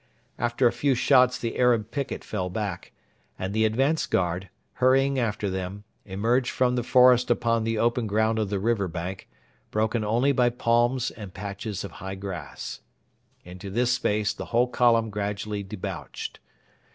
After 0.39 0.65
a 0.65 0.71
few 0.71 0.95
shots 0.95 1.37
the 1.37 1.59
Arab 1.59 1.91
picket 1.91 2.23
fell 2.23 2.49
back, 2.49 2.91
and 3.37 3.53
the 3.53 3.65
advance 3.65 4.07
guard, 4.07 4.49
hurrying 4.81 5.19
after 5.19 5.47
them, 5.47 5.83
emerged 6.05 6.49
from 6.49 6.75
the 6.75 6.81
forest 6.81 7.29
upon 7.29 7.63
the 7.65 7.77
open 7.77 8.07
ground 8.07 8.39
of 8.39 8.49
the 8.49 8.57
river 8.57 8.87
bank, 8.87 9.29
broken 9.69 10.03
only 10.03 10.31
by 10.31 10.49
palms 10.49 11.11
and 11.11 11.35
patches 11.35 11.83
of 11.83 11.91
high 11.91 12.15
grass. 12.15 12.79
Into 13.45 13.69
this 13.69 13.91
space 13.91 14.33
the 14.33 14.45
whole 14.45 14.65
column 14.67 15.11
gradually 15.11 15.61
debouched. 15.61 16.39